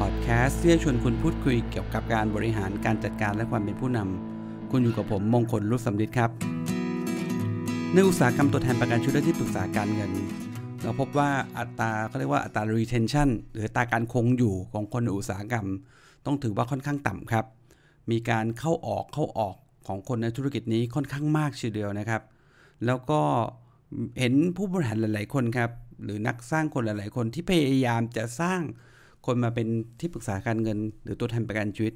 [0.00, 6.30] Podcast ที่จะชวนคุณพูดคุยเกี่ยวกับการบริหารการจัดการและความเป็นผู้นำ คุณอยู่กับผมมงคลรุษสำริดครับ
[7.92, 10.12] ในอุตสาหกรรมตัวแทนประกันชีวิตและที่ปรึกษาการเงิน
[10.82, 15.66] เราพบว่าอัตราเขาเรียกว่าอัตรา retention หรือตาการคงอยู่ของคนในอุตสาหกรรม
[16.26, 17.44] ต้องถือว่าค่อนข้างต่ำครับ
[18.10, 22.22] มีการเข้าออกเข้าออกของคนในธุรกิจนี้ค่อนข้างมากทีเดียวนะครับ
[22.86, 23.20] แล้วก็
[24.18, 25.70] เห็นผู้บริหารหลาย ๆ คนครับ
[26.04, 28.60] หรือนักสร้างคนหลาย ๆ คนที่พยายามจะสร้าง
[29.24, 29.68] คนมาเป็น
[30.00, 31.94] ที่ปรึกษาการเงิน หรือตัวแทนประกันชีวิต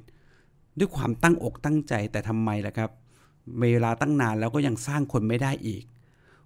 [0.77, 2.91] ด้วยความตั้งอกตั้งใจแต่ทำไมล่ะครับ
[3.61, 5.83] เวลาตั้งนานแล้วก็ยังสร้างคนไม่ได้อีก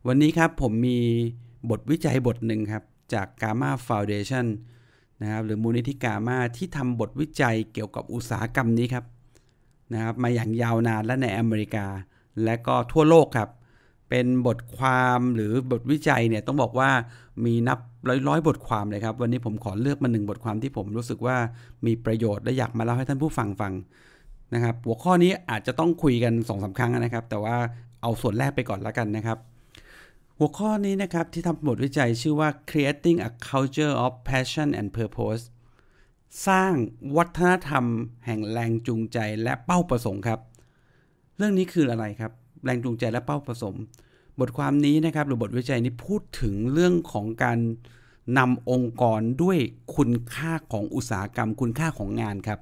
[0.08, 1.00] วันนี้ครับผมมี
[1.70, 4.46] บทวิจัยบทหนึ่งครับ จาก Gamma Foundation
[5.22, 9.06] นะครับหรือมูลนิธิกามาที่ทำบทวิจัยเกี่ยวกับอุตสาหกรรมนี้ครับ
[9.94, 11.86] นะครับมาอย่างยาวนานและในอเมริกา
[12.44, 13.50] และก็ทั่วโลกครับ
[14.16, 16.90] เป็นบทความหรือบทวิจัยเนี่ยต้องบอกว่า
[17.46, 21.38] มีนับร้อยร้อยบทความเลยครับ วันนี้ผมขอเลือกมาหนึ่งบทความที่ผมรู้สึกว่า
[21.86, 23.74] มีประโยชน์และอยากมาเล่าให้ท่านผู้ฟังฟัง
[24.54, 27.58] นะครับหัวข้อนี้อาจจะต้องคุยกัน2อสาครั้งนะครับ แต่ว่า
[28.02, 29.38] เอาส่วนแรกไปก่อนแล้วกันนะครับ
[30.40, 35.44] หัวข้อนี้นะครับที่ทำบทวิจัยชื่อว่า creating a culture of passion and purpose
[36.48, 36.74] สร้าง
[37.18, 37.86] วัฒนธรรม
[38.26, 40.40] แห่งแรงจูงใจและเป้าประสงค์ครับ
[41.38, 42.32] เรื่องนี้คืออะไรครับ
[42.64, 43.84] แรงจูงใจและเป้าประสงค์
[44.40, 47.60] บทความนี้นะครับหรือบทวิจัยนี้พูดถึงเรื่องของการ
[48.38, 49.58] นำองค์กรด้วย
[49.96, 52.60] คุณค่าของอุตสาหกรรม คุณค่าของงานครับ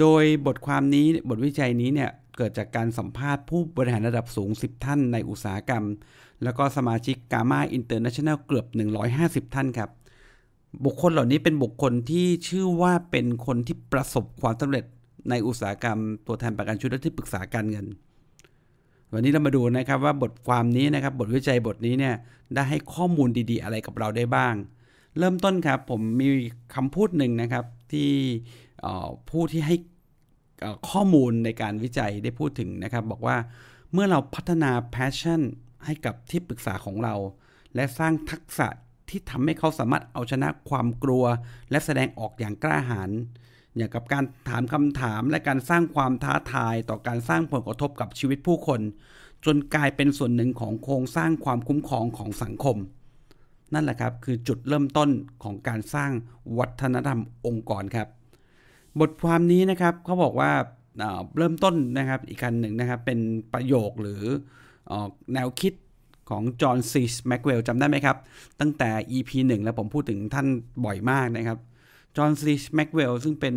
[0.00, 5.84] โดยบทความนี้บทวิจัยนี้เนี่ยเกิดจากการสัมภาษณ์ผู้บริหารระดับสูง 10 ท่านในอุตสาหกรรม
[6.42, 8.66] แล้วก็สมาชิกกา m าอินเตอร์เนชั่นแนลเกือบ
[9.10, 9.90] 150 ท่านครับ
[10.84, 14.84] บุคคลเหล่านี้เป็นบุคคลที่ชื่อว่าเป็นคนที่ประสบความสำเร็จ
[15.30, 17.86] ในอุตสาหกรรม ตัวแทนประกันชีวิตและที่ปรึกษาการเงิน
[19.12, 22.14] วันนี้เรามาดูนะครับว่าบทความนี้นะครับบทวิจัยบทนี้เนี่ย
[22.54, 24.54] ได้ให้ข้อมูลดีๆ อะไรกับเราได้บ้าง
[25.18, 26.28] เริ่มต้นครับผมมี
[26.74, 28.10] คำพูดหนึ่งนะครับที่
[29.30, 29.76] ผู้ที่ให้
[30.90, 33.36] ข้อมูลในการวิจัยได้พูดถึงนะครับ บอกว่า
[33.92, 35.40] เมื่อเราพัฒนา passion
[35.84, 37.14] ให้กับที่ปรึกษาของเรา
[37.74, 38.68] และสร้างทักษะ
[39.08, 41.24] ที่ทำให้เขาสามารถเอาชนะความกลัว
[41.70, 43.10] และแสดงออกอย่างกล้าหาญ
[43.76, 48.80] อย่างกับการถามคำถามและการสร้างความท้าทายต่อการสร้างผลกระทบกับชีวิตผู้คน
[49.44, 52.76] จนกลายเป็นส่วนหนึ่งของโครงสร้างความคุ้มครองของสังคม
[53.74, 55.10] นั่นแหละครับคือจุดเริ่มต้น
[55.42, 56.10] ของการสร้าง
[56.58, 58.08] วัฒนธรรมองค์กรครับ
[59.00, 60.52] บทความนี้นะครับเขาบอกว่า
[61.36, 63.20] เริ่มต้นนะครับอีกคันหนึ่งนะครับเป็น
[63.52, 64.22] ประโยคหรือ
[65.34, 65.72] แนวคิด
[66.30, 67.14] ของ John C.
[67.26, 68.16] Maxwell จำได้ไหมครับ
[68.60, 70.46] ตั้งแต่ EP 1 แล้วผมพูดถึงท่าน
[70.84, 71.58] บ่อยมากนะครับ
[72.16, 72.62] John C.
[72.74, 73.54] Maxwell ซึ่งเป็น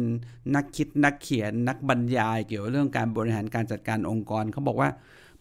[0.55, 4.89] นักคิดนักเขียนนักบรรยายเกี่ยวกับเรื่องการบริหารการจัดการองค์กรเขาบอกว่า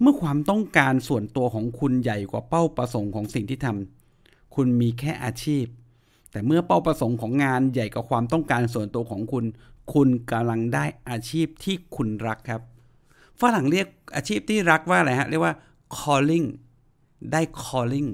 [0.00, 5.64] เมื่อความต้องการส่วนตัวของคุณใหญ่กว่าเป้าประสงค์ของสิ่งที่ทำคุณมีแค่อาชีพ
[6.30, 9.44] แต่เมื่อเป้าประสงค์ของงานใหญ่กว่าความต้องการส่วนตัวของคุณ
[9.92, 12.62] คุณกำลังได้อาชีพที่คุณรักครับ
[13.40, 13.86] ฝรั่งเรียก
[14.16, 15.54] อาชีพที่รักว่าอะไรฮะเรียกว่า
[15.98, 16.46] calling
[17.32, 18.08] ได้ calling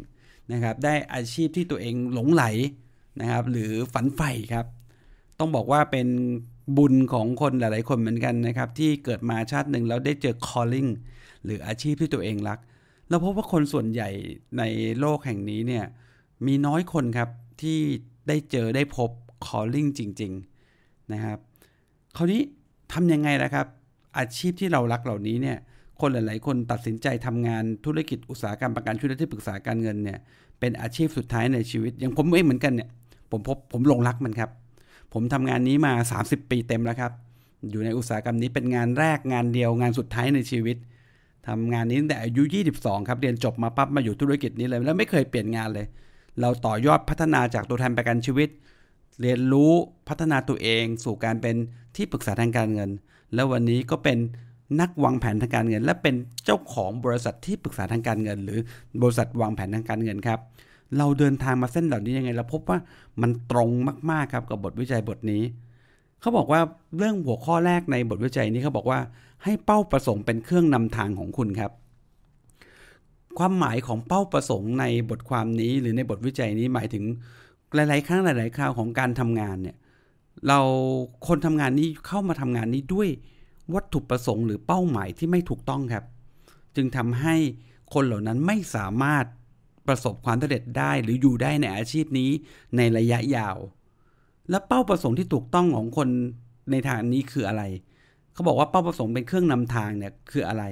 [0.53, 2.45] นะครับได้อาชีพที่ตัวเองหลงไหล
[3.21, 4.67] นะครับหรือฝันใฝ่ครับ
[5.39, 6.09] ต้องบอกว่าเป็น
[6.77, 10.91] บุญของคนหลาย ๆ คนเหมือนกันนะครับ ที่เกิดมาชาติหนึ่งแล้วได้เจอ calling
[11.45, 12.59] หรืออาชีพที่ตัวเองรัก
[13.09, 14.11] แล้วพบว่าคนส่วนใหญ่
[14.59, 14.63] ใน
[15.01, 15.85] โลกแห่งนี้เนี่ย
[16.47, 17.31] มีน้อยคนครับ
[17.63, 17.79] ที่
[18.29, 19.11] ได้เจอได้พบ
[19.47, 20.33] calling จริง
[20.73, 21.39] ๆ นะครับ
[22.17, 22.41] คราวนี้
[22.93, 23.67] ทำยังไงนะครับ
[24.19, 25.59] อาชีพที่เรารักเหล่านี้เนี่ย
[26.01, 30.19] คนหลาย ๆ คนตัดสินใจทำงานธุรกิจอุตสาหกรรมประกันชีวิตที่ปรึกษาการเงินเนี่ย
[30.61, 32.89] เป็นอาชีพสุดท้ายในชีวิต อย่างผมเองเหมือนกันเนี่ย
[33.31, 34.51] ผมพบผมลงรักมันครับ
[35.13, 35.93] ผมทำงานนี้มา
[36.25, 37.13] 30 ปีเต็มแล้วครับ
[37.71, 40.77] อยู่ในอุตสาหกรรมนี้เป็นงานแรกงานเดียวงานสุดท้ายในชีวิต
[41.49, 42.43] ทำงานนี้ตั้งแต่อายุ
[42.77, 45.87] 22 ครับเรียนจบมาปั๊บมาอยู่ธุรกิจนี้เลย แล้วไม่เคยเปลี่ยนงานเลย
[46.41, 48.49] เราต่อยอดพัฒนาจากตัวแทนประกันชีวิต
[49.21, 49.73] เรียนรู้
[50.09, 51.57] พัฒนาตัวเอง สู่การเป็น
[51.97, 52.91] ที่ปรึกษาทางการเงิน
[53.35, 54.19] แล้ววันนี้ก็เป็น
[54.81, 56.15] นักวางแผนทางการเงิน และเป็น
[56.45, 58.61] เจ้าของบริษัทที่ปรึกษาทางการเงิน หรือ
[59.03, 60.39] บริษัทวางแผนทางการเงินครับ
[60.97, 62.79] เราเดินทางมาเส้นเหล่านี้ยังไง เราพบว่า
[63.23, 63.71] มันตรง
[64.11, 65.43] มากๆครับกับบทวิจัยบทนี้
[66.21, 66.61] เขาบอกว่า
[66.99, 69.01] เรื่องหัวข้อแรกในบทวิจัยนี้เขาบอกว่า
[69.45, 71.73] ให้เป้าประสงค์เป็นเครื่องนำทางของคุณครับ
[73.39, 77.05] ความหมายของเป้าประสงค์ในบทความนี้หรือในบทวิจัยนี้หมายถึง
[77.75, 79.77] หลาย ๆ ครั้งหลาย ๆ คราวของการทำงานเนี่ย
[80.47, 80.61] เรา
[81.27, 83.09] คนทำงานนี้เข้ามาทำงานนี้ด้วย
[83.75, 86.05] วัตถุประสงค์หรือเป้าหมายที่ไม่ถูกต้องครับ
[86.77, 87.35] จึงทำให้
[87.95, 89.25] คนเหล่านั้นไม่สามารถ
[89.89, 92.31] ประสบความสำเร็จได้หรืออยู่ได้ในอาชีพนี้
[92.77, 93.57] ในระยะยาว
[94.51, 96.09] และเป้าประสงค์ที่ถูกต้องของคน
[96.71, 97.63] ในทางนี้คืออะไร
[98.33, 100.65] เขาบอกว่าเป้าประสงค์เป็นเครื่องนำทางเนี่ยคืออะไร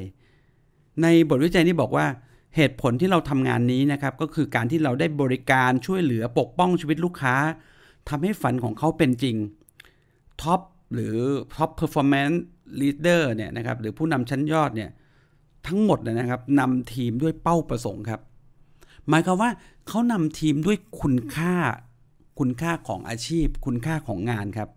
[1.03, 2.07] ในบทวิจัยนี้บอกว่า
[2.57, 7.37] เหตุผลที่เราทำงานนี้นะครับก็คือการที่เราได้บริการช่วยเหลือปกป้องชีวิตลูกค้า
[8.09, 9.37] ทำให้ฝันของเขาเป็นจริง
[10.43, 10.61] top
[10.95, 11.17] หรือ
[11.57, 14.91] top performance leader เนี่ยนะครับหรือผู้นำชั้นยอดเนี่ย
[15.67, 18.21] ทั้งหมดนะครับนำทีมด้วยเป้าประสงค์ครับ
[19.09, 19.51] หมายความว่า
[19.89, 21.55] เขานำทีมด้วยคุณค่า
[22.39, 24.71] คุณค่าของอาชีพ คุณค่าของงานครับ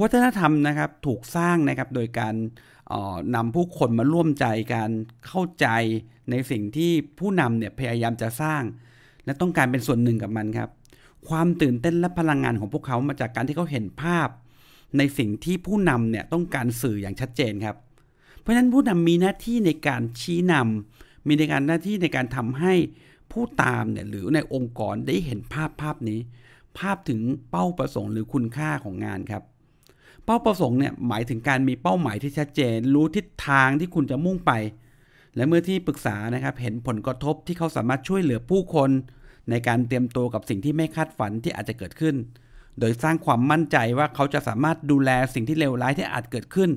[0.00, 2.34] วัฒนธรรมนะครับถูกสร้างนะครับโดยการ
[3.34, 4.90] นำผู้คนมาร่วมใจการ
[5.26, 5.66] เข้าใจ
[6.30, 8.62] ในสิ่งที่ผู้นำเนี่ยพยายามจะสร้าง
[9.24, 10.70] และต้องการเป็นส่วนหนึ่งกับมันครับ
[11.28, 14.28] ความตื่นเต้นและพลังงานของพวกเขามาจากการที่เขาเห็นภาพ
[14.98, 17.76] ในสิ่งที่ผู้นำเนี่ยต้องการสื่ออย่างชัดเจนครับ
[18.40, 22.74] เพราะฉะนั้นผู้นำมีหน้าที่ในการชี้นำมีในการหน้าที่ในการทำให้
[23.34, 26.20] ผู้ตามเนี่ยหรือในองค์กรได้เห็นภาพภาพนี้
[26.78, 27.20] ภาพถึง
[27.50, 29.42] เป้าประสงค์หรือคุณค่าของงานครับ
[30.24, 34.52] เป้าประสงค์เนี่ยหมายถึงการมีเป้าหมายที่ชัดเจน รู้ทิศทางที่คุณจะมุ่งไป
[35.36, 38.90] และเมื่อที่ปรึกษานะครับเห็นผลกระทบที่เขาสามารถช่วยเหลือผู้คน
[39.50, 42.14] ในการเตรียมตัวกับสิ่งที่ไม่คาดฝันที่อาจจะเกิดขึ้น
[42.78, 46.70] โดยสร้างความมั่นใจว่าเขาจะสามารถดูแลสิ่งที่เลวร้ายที่อาจเกิดขึ้น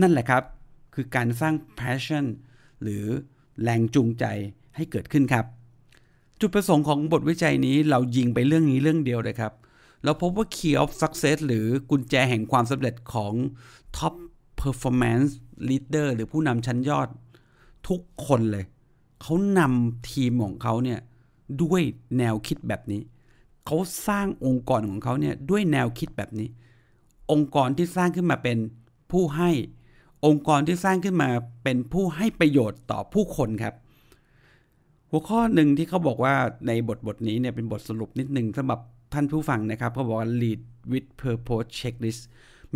[0.00, 0.42] นั่นแหละครับ
[0.94, 2.24] คือการสร้าง passion
[2.82, 3.04] หรือ
[3.62, 4.24] แรงจูงใจ
[4.76, 5.46] ให้เกิดขึ้นครับ
[6.46, 9.52] จุดประสงค์ของบทวิจัยนี้เรายิงไปเรื่องนี้เรื่องเดียวเลยครับ
[10.04, 13.32] เราพบว่า Key of Success หรือกุญแจแห่งความสำเร็จของ
[13.96, 14.14] Top
[14.60, 15.30] Performance
[15.68, 17.08] Leader หรือผู้นำชั้นยอด
[17.88, 18.64] ทุกคนเลย
[19.22, 21.00] เขานำทีมของเขาเนี่ย
[21.62, 21.82] ด้วย
[22.18, 23.00] แนวคิดแบบนี้
[23.66, 23.76] เขา
[24.08, 26.48] สร้างองค์กรของเขาเนี่ยด้วยแนวคิดแบบนี้
[27.32, 28.58] องค์กรที่สร้างขึ้นมาเป็น
[29.12, 29.50] ผู้ให้
[30.26, 31.30] องค์กรที่สร้างขึ้นมา
[31.62, 33.74] เป็นผู้ให้ประโยชน์ต่อผู้คนครับ
[35.16, 36.34] หัวข้อหนึ่งที่เขาบอกว่า
[36.68, 38.80] ในบทบทนี้เนี่ยเป็นบทสรุปนิดนึงสำหรับ
[39.14, 40.60] ท่านผู้ฟังนะครับเขาบอกว่า lead
[40.92, 42.22] with purpose checklist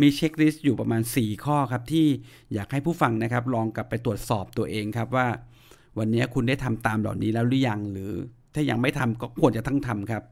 [0.01, 2.07] มีเช็คลิสต์อยู่ประมาณ 4 ข้อครับ ที่
[2.53, 5.27] อยากให้ผู้ฟังนะครับ ลองกลับไปตรวจสอบตัวเองครับว่า
[5.97, 8.11] วันนี้คุณได้ทำตามเหล่านี้แล้วหรือยัง หรือ
[8.53, 10.23] ถ้ายังไม่ทำก็ควรจะต้องทำครับ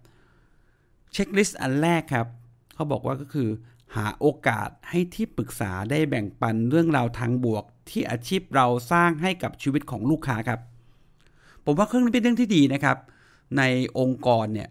[1.14, 2.28] เช็คลิสต์อันแรกครับ
[2.76, 3.50] เขาบอกว่าก็คือ
[3.96, 10.62] หาโอกาสให้ที่ปรึกษาได้แบ่งปันเรื่องราวทางบวก ที่อาชีพเราสร้างให้กับชีวิตของลูกค้าครับ
[11.70, 12.98] ผมว่าเครื่องนี้เป็นเรื่องที่ดีนะครับ
[13.58, 13.64] ใน
[14.00, 14.70] องค์กรเนี่ย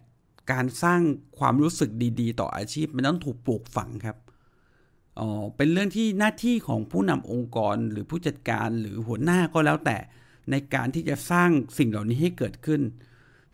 [0.53, 1.01] การสร้าง
[1.39, 1.91] ความรู้สึก
[2.21, 4.17] ดีๆ ต่ออาชีพ มันต้องถูกปลูกฝังครับ
[5.19, 9.99] อ๋อเป็นเรื่องที่หน้าที่ของผู้นำองค์กรหรือผู้จัดการหรือหัวหน้าก็แล้วแต่
[10.51, 12.81] ในการที่จะสร้างสิ่งเหล่านี้ให้เกิดขึ้น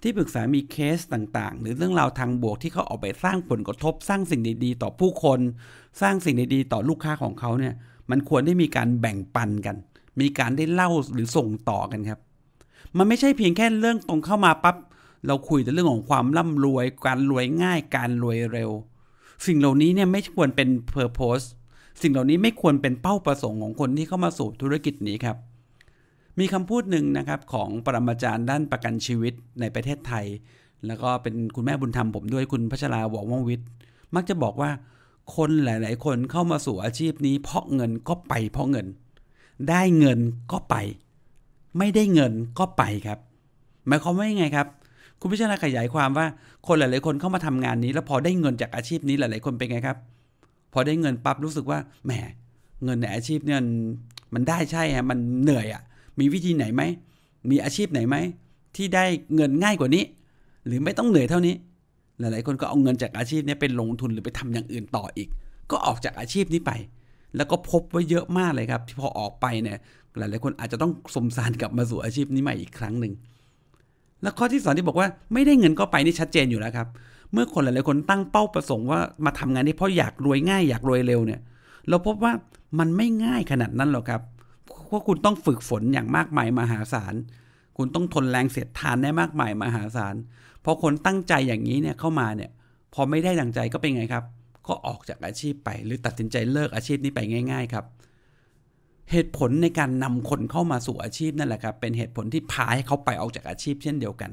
[0.02, 5.40] ที่ปรึกษามีเคสต่างๆ หรือเรื่องราวทางบวกที่เขาออกไปสร้างผลกระทบ สร้างสิ่งดีๆ ต่อผู้คน
[6.00, 7.74] สร้างสิ่งดีๆ ต่อลูกค้าของเขาเนี่ย
[8.10, 9.76] มันควรได้มีการแบ่งปันกัน
[10.20, 12.20] มีการได้เล่าหรือส่งต่อกันครับ
[12.96, 14.76] มันไม่ใช่เพียงแค่เรื่องตรงเข้ามาปับ๊บ
[15.26, 18.70] เราคุยแต่เรื่องของความร่ำรวย การรวยง่าย การรวยเร็ว
[19.46, 21.38] สิ่งเหล่านี้เนี่ยไม่ควรเป็นเพอร์โพส
[22.02, 25.36] สิ่งเหล่านี้ไม่ควรเป็นเป้าประสงค์ของคนที่เข้ามาสู่ธุรกิจนี้ครับ
[26.38, 30.26] มีคำพูดหนึ่งนะครับของปรมาจารย์ด้านประกันชีวิตในประเทศไทย
[30.86, 33.66] แล้วก็เป็นคุณแม่บุญธรรมผมด้วยคุณพัชราหวงวงวิทย์
[34.14, 34.70] มักจะบอกว่า
[35.36, 38.86] คนหลาย ๆ คนเข้ามาสู่อาชีพนี้ เพราะเงินก็ไปเพราะเงิน
[39.68, 40.18] ได้เงิน
[40.52, 40.74] ก็ไป
[41.78, 43.18] ไม่ได้เงินก็ไปครับ
[43.88, 44.66] หมายความว่ายังไงครับ
[45.20, 46.26] คุณพิชนาขยายความว่า
[46.66, 49.98] คนหลายๆคนเข้ามาทำงานนี้ แล้วพอได้เงินจากอาชีพนี้หลาย ๆ คนเป็นไงครับ
[50.72, 52.12] พอได้เงินปั๊บรู้สึกว่าแหม
[52.84, 53.60] เงินในอาชีพเนี่ย
[54.34, 55.82] มันได้ใช่ฮะมันเหนื่อยอะ่ะ
[56.20, 56.82] มีวิธีไหนไหม
[57.50, 58.16] มีอาชีพไหนไหม
[58.76, 60.04] ที่ได้เงินง่ายกว่านี้
[60.66, 61.54] หรือไม่ต้องเหนื่อยเท่านี้
[62.18, 65.28] หลาย ๆ คนก็เอาเงินจากอาชีพนี้เป็นลงทุนหรือไปทำอย่างอื่นต่ออีก
[65.70, 66.72] ก็ออกจากอาชีพนี้ไป
[67.36, 69.78] แล้วก็พบว่าเยอะมากเลยครับ ที่พอออกไปเนี่ย
[70.18, 73.12] หลายๆคนอาจจะต้องสมสารกลับมาสู่อาชีพนี้ใหม่อีกครั้งหนึ่ง
[74.22, 76.88] แล้วข้อที่สองที่บอกว่าไม่ได้เงินก็ไปนี่ชัดเจนอยู่แล้วครับ
[77.32, 81.40] เมื่อคนหลายๆคนตั้งเป้าประสงค์ว่ามาทำงานนี้เพราะอยากรวยง่ายอยากรวยเร็วเนี่ย
[81.88, 82.32] เราพบว่า
[82.78, 84.22] มันไม่ง่ายขนาดนั้นหรอกครับ
[84.86, 87.14] เพราะคุณต้องฝึกฝนอย่างมากมายมหาศาล
[87.76, 90.14] คุณต้องทนแรงเสียดทานได้มากมายมหาศาล
[90.64, 92.50] พอคนตั้งใจอย่างนี้เนี่ยเข้ามาเนี่ย
[92.94, 94.24] พอไม่ได้ดังใจก็เป็นไงครับ
[94.66, 97.20] ก็ออกจากอาชีพไป หรือตัดสินใจเลิกอาชีพนี้ไป
[97.52, 97.84] ง่าย ๆ ครับ
[99.10, 104.30] เหตุผลในการนำคนเข้ามาสู่อาชีพนั่นแหละครับ เป็นเหตุผลที่พาให้เขาไปออกจากอาชีพเช่นเดียวกัน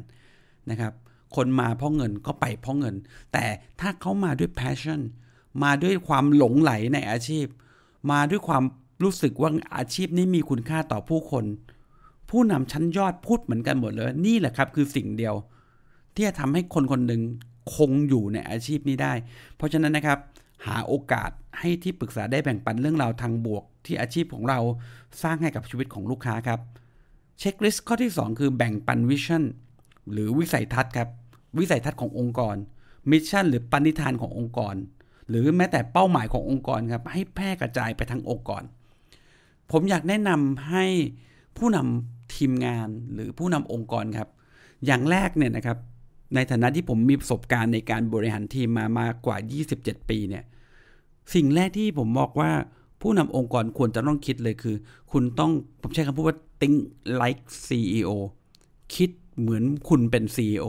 [0.70, 0.94] นะครับ
[1.36, 2.96] คนมาเพราะเงินก็ไปเพราะเงิน
[3.34, 3.46] แต่
[3.80, 5.02] ถ้าเขามาด้วย passion
[5.64, 7.46] มาด้วยความหลงไหลในอาชีพ
[8.12, 8.64] มาด้วยความ
[9.04, 11.46] รู้สึกว่าอาชีพนี้มีคุณค่าต่อผู้คน
[12.30, 15.36] ผู้นำชั้นยอดพูดเหมือนกันหมดเลย นี่แหละครับคือสิ่งเดียว
[16.16, 17.22] ที่จะทำให้คนคนหนึ่ง
[17.76, 19.14] คงอยู่ในอาชีพนี้ได้
[19.56, 20.20] เพราะฉะนั้นนะครับ
[20.66, 24.60] หาโอกาสให้ที่ปรึกษาได้แบ่งปันเรื่องราวทางบวก ที่อาชีพของเรา
[25.24, 26.60] สร้างให้กับชีวิตของลูกค้าครับ
[27.40, 29.44] checklist ข้อที่ 2 คือแบ่งปัน vision
[30.12, 31.10] หรือวิสัยทัศน์ครับ
[31.60, 32.56] วิสัยทัศน์ขององค์กร
[33.12, 34.76] mission หรือปณิธานขององค์กร
[35.30, 38.64] หรือแม้แต่เป้าหมายขององค์กรครับให้แพร่กระจายไปทั้งองค์กร
[39.72, 40.86] ผมอยากแนะนำให้
[41.58, 44.30] ผู้นำทีมงานหรือผู้นำองค์กรครับ
[44.86, 45.78] อย่างแรกเนี่ยนะครับ
[46.36, 49.38] ในฐานะที่ผมมีประสบการณ์ในการบริหารทีมมามากกว่า
[49.74, 50.44] 27 ปีเนี่ย
[51.34, 52.52] สิ่งแรกที่ผมบอกว่า
[53.02, 54.76] ผู้นำองค์กรควรจะต้องคิดเลยคือ
[55.12, 56.78] คุณต้องผมใช้คำพูดว่า think
[57.22, 58.10] like CEO
[58.96, 59.10] คิด
[59.40, 60.66] เหมือนคุณเป็น CEO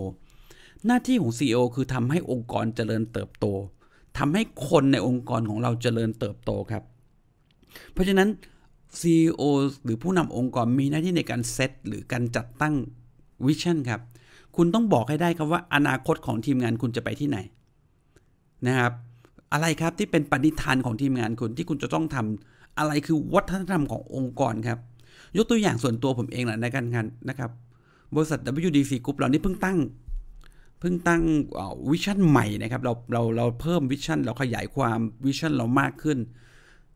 [0.87, 3.47] หน้าที่ของ CEO คือทำให้องค์กรเจริญเติบโต
[4.19, 6.83] ทำให้คนในองค์กรของเราเจริญเติบโตครับ
[7.93, 8.29] เพราะฉะนั้น
[9.01, 9.43] CEO
[9.85, 12.75] หรือผู้นำองค์กรมีหน้าที่ในการเซตหรือการจัดตั้ง
[13.47, 14.01] วิชั่นครับ
[14.57, 17.39] คุณต้องบอกให้ได้ครับว่าอนาคตของทีมงานคุณจะไปที่ไหน
[18.67, 18.93] นะครับ
[19.53, 24.79] อะไรครับที่เป็นปณิธานของทีมงานคุณที่คุณจะต้องทำอะไรคือวัฒนธรรมขององค์กรครับ
[25.37, 27.51] ยกตัวอย่างส่วนตัวผมเองแหละในการงานนะครับ
[28.15, 29.79] บริษัท WDC Group เรานี่เพิ่งตั้ง
[30.81, 31.23] เพิ่งตั้ง
[31.91, 36.19] vision ใหม่นะครับเราเราเราเพิ่ม vision เราขยายความ vision เรามากขึ้น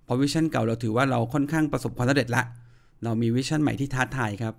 [0.04, 2.42] เพราะ vision เก่าเราถือว่าเราค่อนข้างประสบความสำเร็จละ
[3.04, 4.54] เรามี vision ใหม่ที่ท้าทายครับ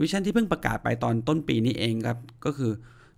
[0.00, 2.72] vision ที่เพิ่งประกาศไปตอนต้นปีนี้เองครับ ก็คือ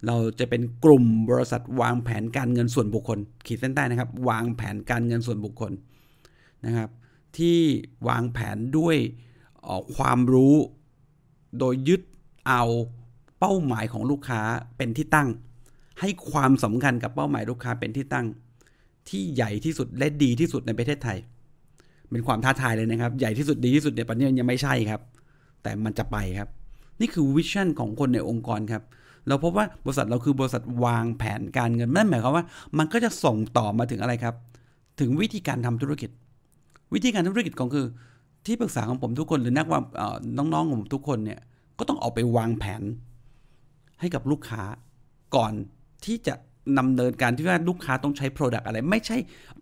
[0.06, 5.72] เราจะเป็นกลุ่มบริษัทวางแผนการเงินส่วนบุคคล ขีดเส้นใต้นะครับ วางแผนการเงินส่วนบุคคล
[6.66, 6.88] นะครับ
[7.38, 7.58] ที่
[8.08, 8.96] วางแผนด้วย
[9.96, 10.54] ความรู้
[11.58, 12.02] โดยยึด
[12.48, 12.62] เอา
[13.38, 14.40] เป้าหมายของลูกค้า
[14.76, 15.28] เป็นที่ตั้ง
[16.00, 18.26] ให้ความสำคัญกับเป้าหมายลูกค้าเป็นที่ตั้ง
[19.08, 21.18] ที่ใหญ่ที่สุดและดีที่สุดในประเทศไทย
[22.10, 25.00] เป็นความท้าทายเลยนะครับ ใหญ่ที่สุดดีที่สุดในปัจจุบันยังไม่ใช่ครับ
[25.62, 26.48] แต่มันจะไปครับ
[27.00, 28.82] นี่คือวิชั่นของคนในองค์กรครับ
[29.28, 32.44] เราพบว่าบริษัทเราคือบริษัทวางแผนการเงินนั่นหมายความว่า
[32.78, 34.34] มันก็จะส่งต่อมาถึงอะไรครับ
[35.00, 36.10] ถึงวิธีการทำธุรกิจ
[36.94, 37.86] วิธีการทำธุรกิจของคือ
[38.46, 39.80] ที่ปรึกษาของผมทุกคนหรือนักว่า
[40.38, 41.40] น้องๆของผมทุกคนเนี่ย
[41.78, 42.82] ก็ต้องออกไปวางแผน
[44.00, 44.62] ให้กับลูกค้า
[45.36, 45.52] ก่อน
[46.04, 46.34] ที่จะ
[46.78, 49.16] นำเนินการที่ว่าลูกค้าต้องใช้ Product อะไร ไม่ใช่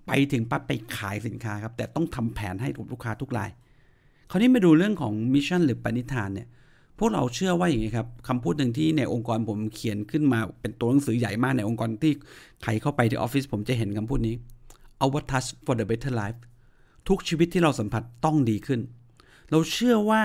[0.07, 3.51] ไปถึงปั๊บไปขายสินค้าครับแต่ต้องทำแผนให้กับลูกค้าทุกราย
[4.31, 6.49] คราวนี้มาดูเรื่องของ mission หรือปณิธานเนี่ย
[6.99, 12.13] พวกเราเชื่อว่าอย่างนี้ครับคำพูดหนึ่งที่ในองค์กรผมเขียนขึ้นมาเป็นตัวหนังสือใหญ่มากในองค์กรที่
[12.63, 14.35] ใครเข้าไปที่ออฟฟิศผมจะเห็นคำพูดนี้
[15.03, 16.39] Our touch for the better life
[17.09, 18.81] ทุกชีวิตที่เราสัมผัสต้องดีขึ้น
[19.51, 20.23] เราเชื่อว่า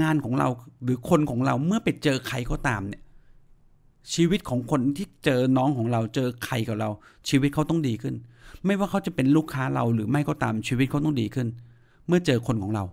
[0.00, 0.48] งานของเรา
[0.84, 3.02] หรือคนของเราเมื่อไปเจอใครก็ตามเนี่ย
[4.14, 6.90] ชีวิตของคนที่เจอน้องของเราเจอใครกับเรา
[7.28, 8.14] ชีวิตเขาต้องดีขึ้น
[8.64, 11.48] ไม่ว่าเขาจะเป็นลูกค้าเราหรือไม่ก็ตามชีวิตเขาต้องดีขึ้น
[12.06, 12.84] เมื่อเจอคนของเรา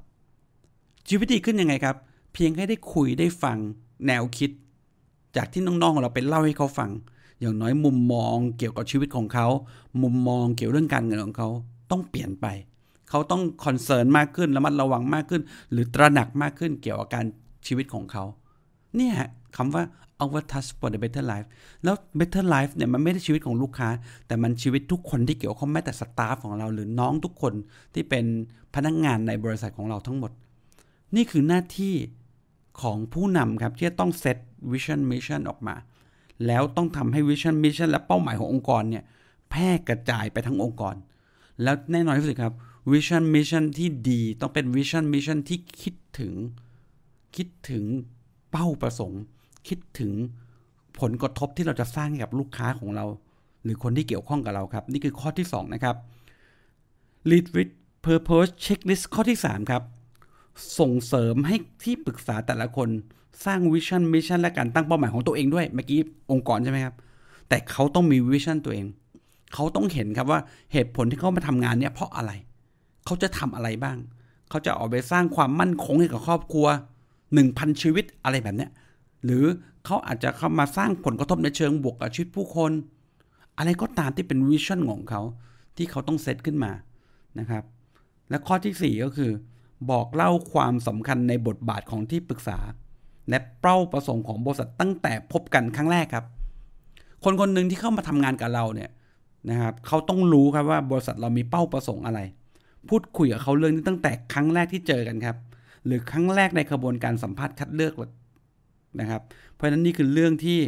[1.10, 1.96] ชีวิตดีขึ้นยังไงครับ
[2.38, 3.58] พียงแค่ได้คุยได้ฟัง
[4.08, 4.52] แนวคิด
[5.36, 6.90] จากที่น้องๆของเราไปเล่าให้เขาฟัง
[7.40, 9.48] อย่างน้อยมุมมองเกี่ยวกับชีวิตของเขา
[10.04, 11.50] มุมมองเกี่ยวเรื่องการเงินของเขา
[11.92, 12.46] ต้องเปลี่ยนไป
[13.10, 15.42] เขาต้องคอนเซิร์นมากขึ้นระมัดระวังมากขึ้น
[15.72, 17.26] หรือตระหนักมากขึ้นเกี่ยวกับการ
[17.68, 18.24] ชีวิตของเขา
[18.96, 19.14] เนี่ย
[19.58, 19.84] คำว่า
[20.24, 21.48] our touch for the better life
[21.84, 23.90] แล้ว better life เนี่ยมันไม่ได้ชีวิตของลูกค้า
[24.28, 27.54] แต่มันชีวิตทุกคนที่เกี่ยวข้องแม้แต่ staff ของเรา หรือน้องทุกคน
[27.94, 28.26] ที่เป็น
[28.76, 30.32] พนักงงานในบริษัทของเราทั้งหมด
[31.16, 31.94] นี่คือหน้าที่
[32.82, 34.38] ของผู้นำครับ ที่จะต้อง set
[34.72, 35.76] vision mission ออกมา
[36.48, 39.04] แล้วต้องทำให้ vision mission และเป้าหมายขององค์กรเนี่ย
[39.50, 40.96] แพร่กระจายไปทั้งองค์กร
[41.64, 42.54] แล้วแน่นอนที่สุดครับ
[42.92, 46.34] vision mission ที่ดีต้องเป็น vision mission ที่คิดถึง
[47.36, 47.84] คิดถึง
[48.52, 49.22] เป้าประสงค์
[49.68, 50.14] คิดถึง
[51.00, 53.06] ผลกระทบที่เราจะสร้างให้กับลูกค้าของเรา
[53.64, 55.96] หรือคนที่เกี่ยวข้องกับเราครับ นี่คือข้อที่ 2 นะครับ
[57.30, 57.74] lead with
[58.06, 59.82] purpose checklist ข้อที่ 3 ครับ
[60.80, 62.90] ส่งเสริมให้ที่ปรึกษาแต่ละคน
[63.46, 66.00] สร้าง vision mission และการตั้งเป้าหมายของตัวเองด้วยเมื่อกี้
[66.32, 66.96] องค์กรใช่ไหมครับ
[67.50, 68.86] แต่เขาต้องมี vision ตัวเอง
[69.54, 70.40] เขาต้องเห็นครับว่า
[70.74, 72.32] เหตุผลที่เขามาทำงานเนี่ยเพราะอะไร
[73.06, 73.98] เขาจะทำอะไรบ้าง
[74.50, 76.68] เขาจะออกไปสร้างความมั่นคงให้กับครอบครัว
[77.34, 78.72] หนึ่งพันชีวิตอะไรแบบเนี้ย
[79.26, 79.46] หรือ
[79.86, 82.72] เขาอาจจะเข้ามาสร้างผลกระทบในเชิงบวกกับชีวิตผู้คน
[83.58, 85.22] อะไรก็ตามที่เป็นวิชั่นของเขา
[85.78, 86.72] ที่เขาต้องเซตขึ้นมา
[87.40, 87.64] นะครับ
[88.30, 89.32] และข้อที่ 4 ก็คือ
[89.92, 92.60] บอกเล่าความสำคัญในบทบาทของที่ปรึกษา
[93.30, 96.26] และเป้าประสงค์ของบริษัทตั้งแต่พบกันครั้งแรกครับ
[97.24, 98.90] คนคนหนึ่งที่เข้ามาทำงานกับเราเนี่ย
[99.50, 102.20] นะครับเขาต้องรู้ครับว่าบริษัทเรามีเป้าประสงค์อะไร
[102.90, 105.38] พูดคุยกับเขาเรื่องนี้ตั้งแต่ครั้งแรกที่เจอกันครับ
[105.86, 107.94] หรือครั้งแรกในกระบวนการสัมภาษณ์คัดเลือก
[109.00, 109.22] นะครับ
[109.54, 110.60] เพราะฉะนั้นนี่คือเรื่องที่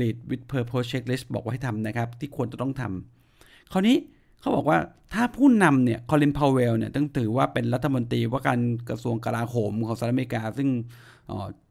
[0.00, 3.96] lead with purpose checklist บอกว่าให้ทำนะครับ ที่ควรจะต้องทำคราวนี้
[4.40, 4.78] เขาบอกว่า
[5.14, 10.68] ถ้าผู้นำเนี่ยคอลินพาวเวลเนี่ยต้องถือว่าเป็นรัฐมนตรีว่าการกระทรวงกลาโหมของสหรัฐอเมริกา ซึ่ง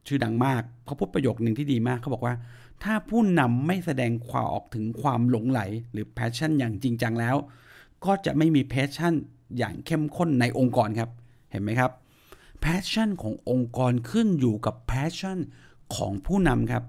[0.08, 2.36] ชื่อดังมากเขาพูดประโยคหนึ่งที่ดีมากเขาบอกว่า
[2.84, 5.62] ถ้าผู้นำไม่แสดงความออกถึงความหลงไหล
[5.92, 7.36] หรือแพชชั่นอย่างจริงจังแล้ว
[8.06, 9.14] ก็จะไม่มี passion
[9.58, 11.10] อย่างเข้มข้นในองค์กรครับ
[11.52, 11.92] เห็นไหมครับ
[12.64, 15.38] passion ขององค์กรขึ้นอยู่กับ passion
[15.96, 16.84] ของผู้นำครับ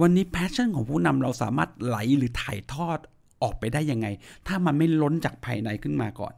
[0.00, 2.98] วันนี้ passion ของผู้นำเราสามารถไหลหรือถ่ายทอด
[3.42, 4.06] ออกไปได้ยังไง
[4.46, 6.34] ถ้ามันไม่ล้นจากภายในขึ้นมาก่อน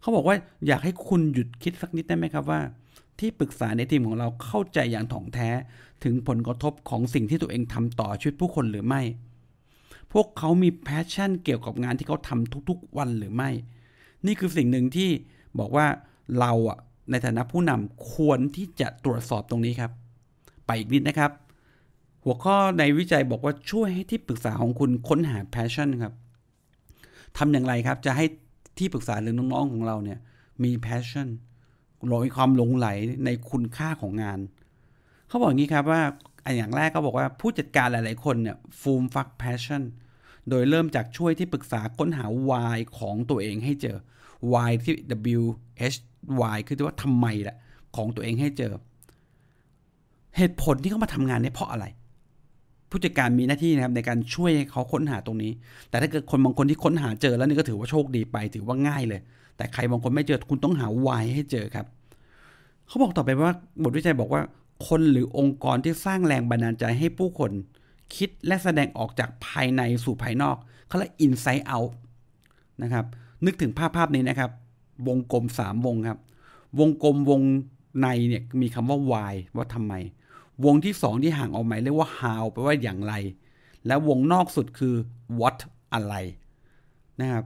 [0.00, 2.60] เขาบอกว่าอยากให้คุณหยุดคิดสักนิดได้ไหมครับว่า
[3.18, 5.48] ที่ปรึกษาในทีมของเราเข้าใจอย่างถ่องแท้
[6.04, 9.02] ถึงผลกระทบของสิ่งที่ตัวเองทำต่อชีวิตผู้คนหรือไม่
[10.12, 13.50] พวกเขามี passion เกี่ยวกับงานที่เขาทำทุกๆวันหรือไม่
[14.26, 15.10] นี่คือสิ่งหนึ่งที่
[15.58, 15.86] บอกว่า
[16.40, 16.78] เราอะ
[17.10, 19.92] ในฐานะผู้นำควรที่จะตรวจสอบตรงนี้ครับ
[20.66, 21.30] ไปอีกนิดนะครับ
[22.24, 26.14] หัวข้อในวิจัยบอกว่าช่วยให้ที่ปรึกษาของคุณค้นหา passion ครับ
[27.38, 28.26] ทำอย่างไรครับจะให้
[28.78, 30.18] ที่ปรึกษาหรือน้องๆของเราเนี่ย
[30.64, 31.28] มี passion
[32.24, 32.88] มีความหลงใหล
[33.24, 34.38] ในคุณค่าของงาน
[35.28, 36.02] เขาบอกอย่างนี้ครับว่า
[36.56, 39.82] อย่างแรกก็บอกว่าผู้จัดการหลายๆคนเนี่ยฟูมฟัก passion
[40.48, 43.96] โดยเริ่มจากช่วยที่ปรึกษาค้นหา why ของตัวเองให้เจอ
[44.52, 44.94] why ที่
[45.40, 45.42] W
[45.92, 45.98] H
[46.54, 47.56] Y คือว่าทำไมละ
[47.96, 48.72] ของตัวเองให้เจอ
[50.36, 51.86] เหตุผลที่เขามาทำงานเนี่ยเพราะอะไร
[52.92, 55.52] ผู้จัดการมีหน้าที่นะครับในการช่วยเขาค้นหาตรงนี้
[55.90, 59.20] แต่ถ้าเกิดคนบางคนที่ค้นหาเจอแล้วนี่ก็ถือว่าโชคดีไปถือว่าง่ายเลย
[59.56, 61.86] แต่ใครบางคนไม่เจอคุณต้องหา why ให้เจอครับ
[62.86, 64.42] เขาบอกต่อไปว่าบทวิจัยบอกว่า
[64.88, 67.50] คนหรือองค์กรที่สร้างแรงบันดาลใจให้ผู้คน
[68.16, 70.56] คิดและแสดงออกจากภายในสู่ภายนอก
[70.88, 71.92] เขาเรียก inside out
[72.82, 73.04] นะครับ
[73.44, 74.50] นึกถึงภาพภาพนี้นะครับ
[75.08, 76.18] วงกลมสามวงครับ
[76.78, 77.40] วงกลมวง
[78.00, 79.94] ในเนี่ยมีคำว่า why ว่าทำไม
[80.64, 83.14] วงที่สองที่ห่างออกมเรียกว่า how แปลว่าอย่างไร
[83.86, 84.94] และวงนอกสุดคือ
[85.40, 85.58] what
[85.94, 86.14] อะไร
[87.20, 87.44] นะครับ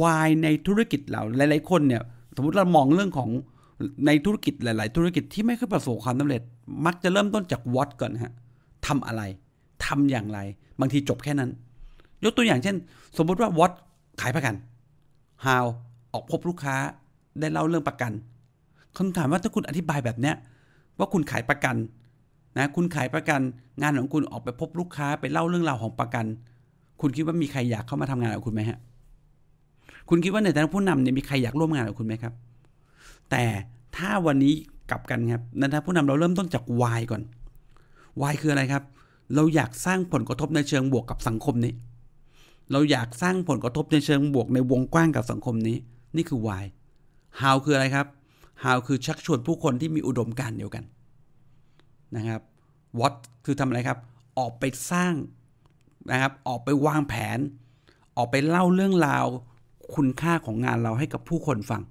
[0.00, 2.02] why ในธุรกิจเราหลายๆคนเนี่ย
[2.36, 3.30] สมมติเรามองเรื่องของ
[4.06, 6.42] ในธุรกิจหลาย ๆ ธุรกิจที่ไม่เคยประสบความสำเร็จ
[6.86, 8.32] มักจะเริ่มต้นจาก what ก่อนฮะ
[8.86, 9.22] ทำอะไร
[9.86, 10.38] ทำอย่างไร
[10.80, 11.50] บางทีจบแค่นั้น
[12.24, 12.76] ยกตัวอย่างเช่น
[13.16, 13.72] สมมุติว่า what
[14.20, 14.54] ขายประกัน
[15.44, 15.64] how
[16.12, 16.76] ออกพบลูกค้า
[17.40, 18.12] ได้เล่าเรื่องประกัน
[18.96, 20.36] คำถามว่าถ้าคุณอธิบายแบบเนี้ย
[20.98, 21.76] ว่าคุณขายประกัน
[22.56, 23.40] นะคุณขายประกัน
[23.80, 26.24] งานของคุณออกไปพบลูกค้าไปเล่าเรื่องราวของประกัน
[27.00, 28.78] คุณคิดว่ามีใครอยากเข้ามาทำงานกับคุณไหมฮะ
[30.08, 32.34] คุณคิดว่าในฐานะผู้นำเนี่ยมีใครอยากร่วมงานกับคุณไหมครับ
[33.30, 33.44] แต่
[33.96, 34.54] ถ้าวันนี้
[34.90, 37.22] กลับกันครับในฐานะผู้นำเราเริ่มต้นจาก why ก่อน
[38.20, 38.82] why คืออะไรครับ
[39.34, 41.72] เราอยากสร้างผลกระทบในเชิงบวกกับสังคมนี้
[42.72, 45.76] เราอยากสร้างผลกระทบในเชิงบวกในวงกว้างกับสังคมนี้
[46.16, 46.64] นี่คือ why
[47.40, 48.06] how คืออะไรครับ
[48.64, 50.84] how คือชักชวนผู้คนที่มีอุดมการณ์เดียวกัน
[52.16, 52.40] นะครับ
[53.00, 53.98] what คือทำอะไรครับ
[54.38, 55.14] ออกไปสร้าง
[56.10, 57.38] นะครับ ออกไปวางแผน
[58.16, 59.26] ออกไปเล่าเรื่องราว
[59.94, 61.82] คุณค่าของงานเราให้กับผู้คนฟัง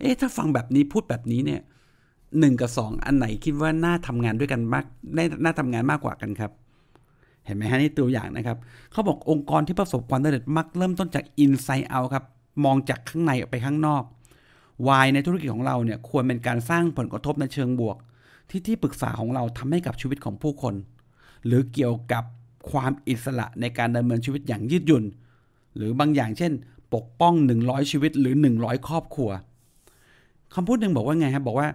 [0.00, 1.60] เอ๊ะถ้าฟังแบบนี้พูดแบบนี้เนี่ย
[2.38, 6.50] หนึ่งกับสองอันไหนคิดว่าน่าทำงานด้วยกันมากได้น่าทำงานมากกว่ากันครับ
[7.46, 8.56] เห็นไหมฮะนี่ตัวอย่างนะครับ
[8.92, 12.24] เขาบอกองค์กรที่ประสบความสำเร็จมักเริ่มต้นจาก inside out ครับ
[12.64, 14.02] มองจากข้างในออกไปข้างนอก
[14.86, 17.96] why ในธุรกิจของเราเนี่ยควรเป็นการสร้างผลกระทบในเชิงบวก
[18.48, 20.74] ที่ที่ปรึกษาของเราทำให้กับชีวิตของผู้คน
[21.46, 22.24] หรือเกี่ยวกับ
[22.70, 25.04] ความอิสระในการดำเนินชีวิตอย่างยืดหยุ่น
[25.76, 26.52] หรือบางอย่างเช่น
[26.94, 29.30] ปกป้อง 100 ชีวิตหรือ 100 ครอบครัว
[30.54, 31.68] คำพูดหนึ่งบอกว่าไงครับ บอกว่า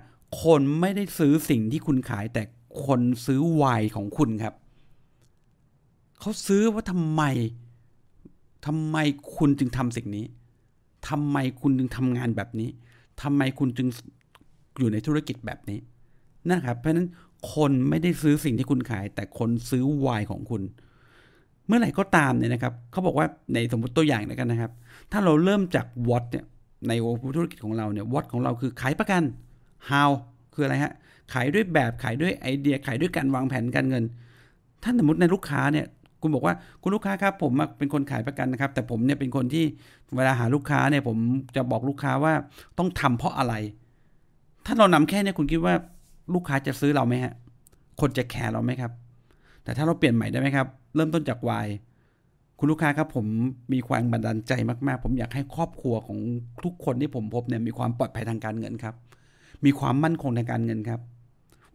[0.43, 2.43] คนไม่ได้ซื้อสิ่งที่คุณขาย แต่
[2.86, 4.55] คนซื้อวายของคุณครับ
[6.19, 7.21] เขาซื้อว่าทำไม
[8.65, 8.97] ทำไม
[9.36, 10.25] คุณจึงทำสิ่งนี้
[11.10, 12.69] ทำไมคุณจึงทำงานแบบนี้
[13.21, 13.88] ทำไมคุณจึง
[14.79, 15.79] อยู่ในธุรกิจแบบนี้
[16.47, 17.08] นะครับ เพราะฉะนั้น
[17.54, 20.62] คนไม่ได้ซื้อสิ่งที่คุณขาย แต่คนซื้อวายของคุณ
[21.67, 24.71] เมื่อไหร่ก็ตามเนี่ยนะครับเขาบอกว่าในสมมติตัวอย่างแล้วกันนะครับ
[25.12, 26.45] ถ้าเราเริ่มจาก what เนี่ย
[26.88, 26.91] ใน
[27.36, 29.23] ธุรกิจของเราเนี่ย what ของเราคือขายประกัน
[29.89, 30.10] how
[30.54, 30.93] คืออะไรฮะ
[31.34, 34.04] ขายด้วยแบบขายด้วยไอเดียขายด้วยการวางแผนการเงิน
[34.84, 35.86] ถ้าสมมติในลูกค้าเนี่ย
[36.21, 39.65] คุณบอกว่าคุณลูกค้าครับผมเป็นคนขายประกันนะครับ แต่ผมเนี่ยเป็นคนที่
[40.15, 41.17] เวลาหาลูกค้าเนี่ยผม
[41.56, 42.34] จะบอกลูกค้าว่า
[42.78, 43.54] ต้องทำเพราะอะไร
[44.65, 45.75] ถ้าเรานำแค่นี้คุณคิดว่า
[46.33, 47.33] ลูกค้าจะซื้อเราไหมฮะ
[48.01, 48.91] คนจะแคร์เราไหมครับ
[49.63, 51.67] แต่ถ้าเราเปลี่ยนใหม่ได้ไหมครับ เริ่มต้นจากวาย
[52.59, 53.25] คุณลูกค้าครับผม
[53.73, 54.53] มีความบันดาลใจ
[54.87, 56.19] มากๆ ผมอยากให้ครอบครัวของ
[56.63, 58.95] ทุกคนที่ผมพบเนี่ยมีความปลอดภัยทางการเงินครับ
[59.65, 61.01] มีความมั่นคงทางการเงินครับ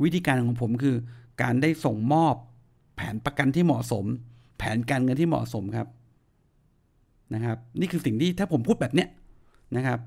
[0.02, 0.96] วิธีการของผมคือ
[1.42, 2.34] การได้ส่งมอบ
[2.96, 4.04] แผนประกันที่เหมาะสม
[4.58, 5.86] แผนการเงินที่เหมาะสมครับ
[7.34, 9.08] นะครับ นี่คือสิ่งที่ถ้าผมพูดแบบเนี้ย
[9.76, 9.98] นะครับ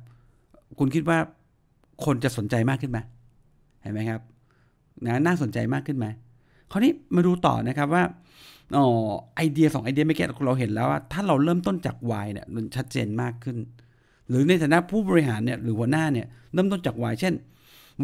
[0.79, 1.17] คุณคิดว่า
[2.05, 2.99] คนจะสนใจมากขึ้นไหม
[3.81, 4.21] เห็นไหมครับ
[5.05, 6.07] นะน่าสนใจมากขึ้นไหม
[6.71, 8.03] คราวนี้มาดูต่อนะครับว่า
[8.75, 8.85] อ๋อ
[9.35, 13.57] ไอเดียสองไอเดียไม่แก่เราเห็นแล้วว่าถ้าเราเริ่มต้นจากวายเนี่ยมันชัดเจนมากขึ้น
[14.29, 17.33] หรือในฐานะผู้บริหารเนี่ยหรือหัวหน้าเนี่ยเริ่มต้นจากวายเช่น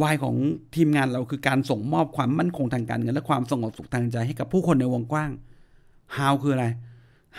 [0.01, 0.35] วายของ
[0.75, 5.31] ทีมงานเราคือการส่งมอบความมั่นคงทางการเงินและความสงบสุขทางใจให้กับผู้คนในวงกว้าง
[6.17, 6.65] how คืออะไร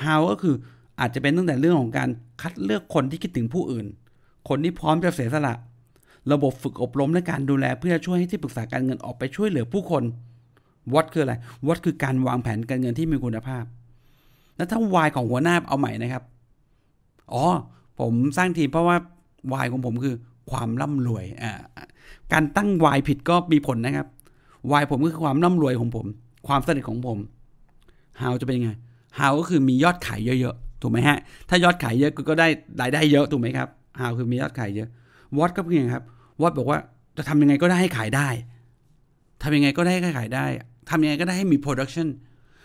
[0.03, 0.55] how ก็คือ
[1.01, 2.09] อาจจะเป็นตั้งแต่เรื่องของการ
[2.43, 3.87] คัดเลือกคนที่คิดถึงผู้อื่น
[4.49, 5.55] คนที่พร้อมจะเสียสละ
[6.33, 10.03] ระบบฝึกอบรมและการดูแล เพื่อช่วยให้ที่ปรึกษาการเงินออกไปช่วยเหลือผู้คน
[10.95, 11.35] วัดคืออะไร
[11.67, 13.65] วัดคือการวางแผนการเงินที่มีคุณภาพ
[14.57, 16.23] แล้วถ้าวายของหัวหน้าเอาใหม่นะครับ
[17.33, 17.45] อ๋อ
[18.01, 18.97] ผมสร้างทีมเพราะว่า
[19.53, 20.15] วายของผมคือ
[20.51, 21.53] ความร่ำรวยอ่า
[22.33, 24.07] การตั้งวายผิดก็มีผลนะครับ
[24.73, 26.07] วายผมก็คือความร่ำรวยของผม
[26.47, 27.19] ความสำเร็จของผม
[28.21, 28.71] how จะเป็นยังไง
[29.19, 32.49] how ก็คือมียอดขายเยอะๆถูกไหมฮะ ถ้ายอดขายเยอะก็ได้
[32.81, 33.69] รายได้เยอะถูกไหมครับ
[34.01, 34.89] how คือมียอดขายเยอะ
[35.37, 36.05] what ก็คือยังไงครับ
[36.41, 36.79] what บอกว่า
[37.17, 38.29] จะทำยังไงก็ได้ให้ขายได้
[39.43, 40.47] ทำยังไงก็ได้ให้ขายได้
[40.91, 42.09] ทำยังไงก็ได้ให้มี production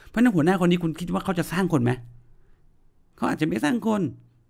[0.10, 1.92] เพราะนั้นหัวหน้าคนนี้คุณคิดว่าเขาจะสร้างคนไหม
[3.16, 4.02] เขาอาจจะไม่สร้างคน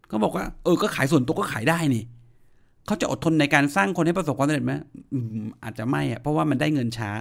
[0.08, 2.04] เขาบอกว่า เออก็ขายส่วนตัวก็ขายได้นี่
[2.86, 4.74] เขาจะอดทนในการสร้างคนให้ประสบความสำเร็จไหม
[5.64, 7.12] อาจจะไม่อะเพราะว่ามันได้เงินช้า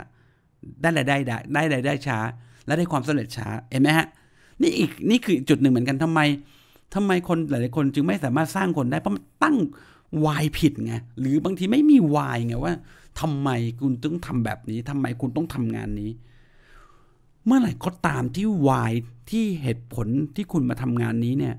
[0.83, 2.19] ได้รายได้ได้ได้รายได้ช้า
[2.67, 4.07] และได้ความสำเร็จช้าเห็นไหมฮะ
[4.63, 6.21] นี่อีกนี่คือจุดหนึ่งเหมือนกันทำไม
[6.95, 9.57] ทำไมคนหลายๆคนจึงไม่สามารถสร้างคนได้เพราะมันตั้ง
[10.25, 12.75] วายผิดไงหรือบางทีไม่มีวายไงว่า
[13.21, 13.49] ทำไม
[13.81, 16.11] คุณต้องทำแบบนี้ทำไมคุณต้องทำงานนี้
[17.45, 18.93] เมื่อไหร่ก็ตามที่วาย
[19.31, 21.55] ที่เหตุผลที่คุณมาทำงานนี้เนี่ย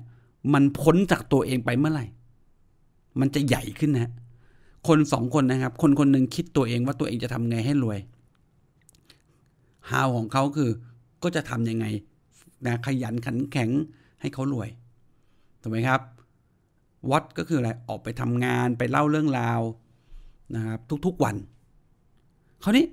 [0.52, 2.06] มันพ้นจากตัวเองไปเมื่อไหร่
[3.20, 4.12] มันจะใหญ่ขึ้นนะ
[4.88, 7.98] คนสองคนนะครับ คนคนหนึ่งคิดตัวเองว่าตัวเองจะทำไงให้รวย
[9.90, 10.70] ฮาวของเขาคือ
[11.22, 11.86] ก็จะทำยังไง
[12.66, 13.70] นะขยันขันแข็ง
[14.20, 14.68] ให้เขารวย
[15.62, 16.00] ถูกไหมครับ
[17.10, 19.60] วัดก็คืออะไรออกไปทำงานไปเล่าเรื่องราว
[20.54, 21.36] นะครับทุกๆวัน
[22.62, 22.84] คราวนี้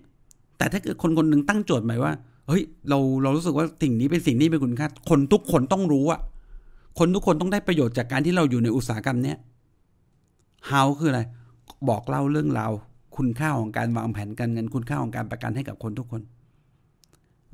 [0.58, 2.14] แต่ถ้าเกิดคนคนหนึ่งตั้งโจทย์หมายว่า
[2.48, 6.22] เฮ้ยเราเรารู้สึกว่าสิ่งนี้เป็นสิ่งนี้เป็นคุณค่าคนทุกคนต้องรู้อะ
[7.00, 9.38] คนทุกคนต้องได้ประโยชน์จากการที่เราอยู่ในอุตสาหกรรมเนี้ย
[10.70, 11.22] how คืออะไร
[11.90, 12.72] บอกเล่าเรื่องราว
[13.18, 16.22] คุณค่าของการวางแผนการเงินคุณค่าของการประกันให้กับคนทุกคน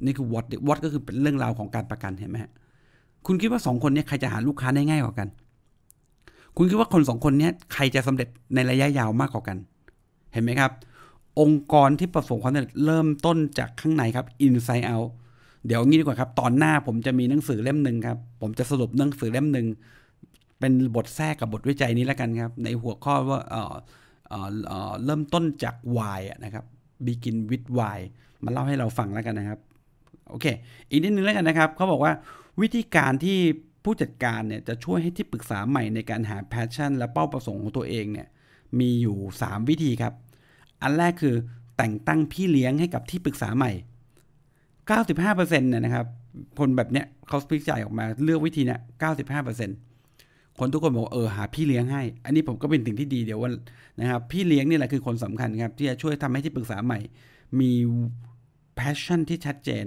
[0.06, 2.38] นี่คือ what what ก็คือเป็นเรื่องราวของการประกันเห็นไหม
[3.26, 5.28] คุณคิดว่าสองคนนี้ใครจะหาลูกค้าได้ง่ายกว่ากัน
[6.58, 9.58] คุณคิดว่าคนสองคนนี้ใครจะสำเร็จในระยะยาวมากกว่ากัน
[10.34, 10.72] เห็นไหมครับ
[11.40, 15.10] องค์กรที่ประสบความสำเร็จเริ่มต้นจากข้างในครับ inside out
[15.66, 19.68] เดี๋ยวงี้ดีกว่าครับ ตอนหน้าผมจะมีหนังสือเล่มหนึ่งครับ ผมจะสรุปหนังสือเล่มหนึ่ง
[20.60, 23.74] เป็นบทแทรกกับบทวิจัยนี้แล้วกันครับ ในหัวข้อว่าเออ
[24.30, 26.66] เออเออเริ่มต้นจาก why นะครับ
[27.06, 28.00] begin with why
[28.44, 29.60] มาเล่าให้เราฟังแล้วกันนะครับ
[30.30, 30.46] โอเค
[30.90, 32.12] อีกนิดนึงแล้วกันนะครับ เขาบอกว่า
[32.62, 33.40] วิธีการที่
[33.84, 38.28] ผู้จัดการเนี่ยจะช่วยให้ที่ปรึกษาใหม่ในการหา passion และเป้าประสงค์ของตัวเองเนี่ย
[38.80, 40.14] มีอยู่ 3 วิธีครับ
[40.82, 41.36] อันแรกคือ
[41.78, 43.72] แต่งตั้งพี่เลี้ยงให้กับที่ปรึกษาใหม่
[44.90, 46.06] 95%เนี่ยนะครับ
[46.60, 48.80] คนแบบเนี้ยเขาพิจารณาออกมาเลือกวิธีเนี้ย
[49.90, 53.50] 95%คนทุกคนบอกเออหาพี่เลี้ยงให้ อันนี้ผมก็เป็นสิ่งที่ดีเดี๋ยวว่า
[54.00, 57.00] นะครับ พี่เลี้ยงนี่แหละคือคนสำคัญครับที่จะช่วยทำให้ที่ปรึกษาใหม่
[57.60, 57.72] มี
[58.80, 59.86] passion ที่ชัดเจน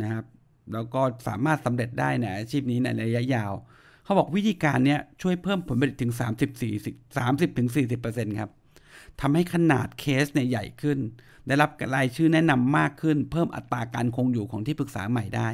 [0.00, 0.24] นะครับ
[0.72, 3.52] แล้วก็สามารถสำเร็จได้ในอาชีพนี้ในระยะยาว
[4.04, 6.30] เขาบอกวิธีการเนี้ยช่วยเพิ่มผลผลิตถึง3 0
[6.62, 7.68] 4 30ถึง
[8.04, 8.50] 40%ครับ
[9.20, 10.98] ทำให้ขนาดเคสเนี่ยใหญ่ขึ้น
[11.46, 15.48] ได้รับรายชื่อแนะนำมากขึ้น เพิ่มอัตราการคงอยู่ของที่ปรึกษาใหม่ได้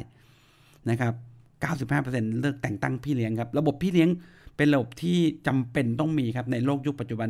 [0.91, 1.15] นะครับ
[1.63, 4.09] 95%เลือกแต่งตั้งพี่เลี้ยงครับ ระบบพี่เลี้ยง
[4.57, 7.29] เป็นระบบที่จำเป็นต้องมีครับในโลกยุคปัจจุบัน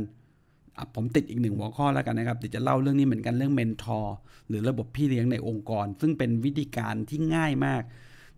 [0.95, 4.17] ผมติดอีกหนึ่งหัวข้อแล้วกันนะครับเดี๋ยวจะเล่าเรื่องนี้เหมือนกันเรื่องเมนทอร์
[4.49, 7.83] หรือระบบพี่เลี้ยงในองค์กร ซึ่งเป็นวิธีการที่ง่ายมาก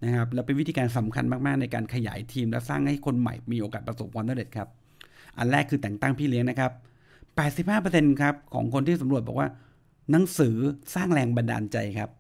[0.05, 4.69] นะครับและเป็นวิธีการสำคัญมากๆในการขยายทีม และสร้างให้คนใหม่มีโอกาสประสบความสำเร็จครับ
[5.39, 6.73] อันแรกคือแต่งตั้งพี่เลี้ยงนะครับ
[7.47, 9.49] 85%ครับของคนที่สำรวจบอกว่า
[10.11, 10.57] หนังสือ
[10.95, 12.11] สร้างแรงบันดาลใจครับ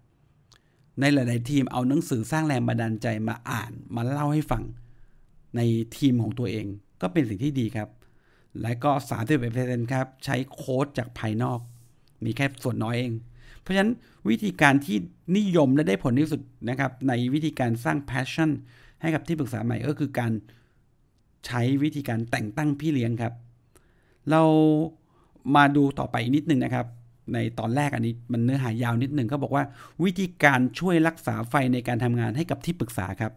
[1.01, 4.63] ในหลาย ๆ ทีมเอาหนังสือสร้างแรงบันดาลใจมาอ่านมาเล่าให้ฟัง
[5.57, 5.61] ใน
[5.97, 6.67] ทีมของตัวเอง
[7.03, 7.89] ก็เป็นสิ่งที่ดีครับ
[8.61, 8.91] และก็
[9.43, 11.59] 31%ครับใช้โค้ดจากภายนอก
[12.25, 13.13] มีแค่ส่วนน้อยเอง
[13.61, 13.93] เพราะฉะนั้น
[14.29, 14.97] วิธีการที่
[15.37, 18.51] นิยมและได้ผลที่สุดนะครับ ในวิธีการสร้าง passion
[19.01, 20.33] ให้กับที่ปรึกษาใหม่ก็คือการ
[21.47, 23.35] ใช้วิธีการแต่งตั้งพี่เลี้ยงครับ
[24.31, 24.43] เรา
[25.57, 26.87] มาดูต่อไปนิดนึงนะครับ
[27.35, 29.65] ในตอนแรกอันนี้มันเนื้อหายาวนิดนึงเขาบอกว่า
[30.05, 33.33] วิธีการช่วยรักษาไฟในการทำงานให้กับที่ปรึกษาครับ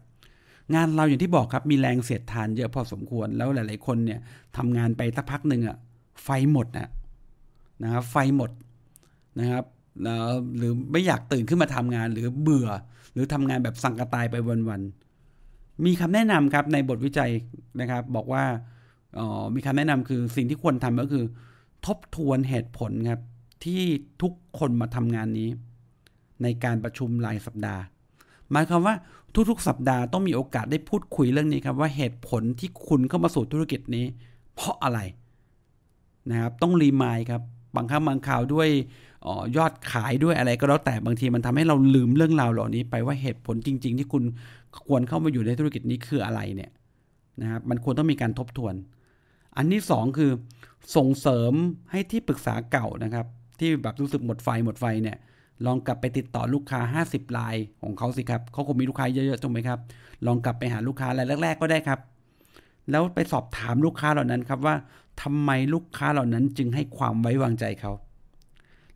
[0.74, 4.20] งานเราอย่างที่บอกครับมีแรงเสียดทานเยอะพอสมควรแล้วหลาย ๆ คนเนี่ย
[4.56, 5.76] ทำงานไปสักพักหนึ่งอะ
[6.24, 6.90] ไฟหมดนะ
[7.82, 8.50] นะครับไฟหมด
[9.40, 9.64] นะครับ
[10.58, 12.68] หรือไม่อยากตื่นขึ้นมาทำงานหรือเบื่อ
[13.12, 14.36] หรือทำงานแบบสังกตายไป
[14.68, 17.30] วันๆมีคำแนะนำครับในบทวิจัย
[17.80, 18.44] นะครับ บอกว่า
[19.18, 21.24] อ๋อมีคำแนะนำคือสิ่งที่ควรทำก็คือ
[21.86, 23.22] ทบทวนเหตุผลครับ
[23.64, 23.82] ที่
[24.22, 25.48] ทุกคนมาทำงานนี้
[26.42, 27.82] ในการประชุมรายสัปดาห์
[28.52, 28.94] หมายความว่า
[29.50, 34.04] ทุกๆ สัปดาห์ต้องมีโอกาสได้พูดคุยเรื่องนี้ครับว่าเหตุผลที่คุณเข้ามาสู่ธุรกิจนี้
[34.54, 35.00] เพราะอะไร
[36.30, 37.42] นะครับต้องรีมายครับ
[37.76, 38.68] บางครั้งบางข่าวด้วย
[39.26, 44.22] อยอดขายด้วยอะไรก็แล้วแต่บางทีมันทำให้เราลืมเรื่องราวเหล่านี้ไปว่าเหตุผลจริง ๆ ที่คุณ
[44.86, 46.70] ควรเข้ามาอยู่ในธุรกิจนี้คืออะไรเนี่ย
[47.42, 48.74] นะครับมันควรต้องมีการทบทวน
[49.56, 50.30] อันที่สองคือ
[50.96, 51.52] ส่งเสริม
[51.90, 53.26] ให้ที่ปรึกษาเก่านะครับ
[53.58, 55.16] ที่แบบรู้สึกหมดไฟหมดไฟเนี่ย
[55.64, 59.78] ลองกลับไปติดต่อลูกค้า 50รายของเขาสิครับเขาคงมีลูกค้าเยอะๆถูกไหมครับ
[60.26, 62.00] ลองกลับไปหาลูกค้ารายแรก ๆ ก็ได้ครับ
[62.90, 64.74] แล้วไปสอบถามลูกค้าเหล่านั้นครับว่า
[65.22, 67.92] ทำไมลูกค้าเหล่านั้นจึงให้ความไว้วางใจเขา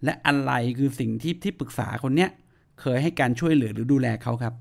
[0.04, 2.30] และอะไรคือสิ่งที่ที่ปรึกษาคนเนี้ย
[2.80, 4.54] เคยให้การช่วยเหลือหรือดูแลเขาครับ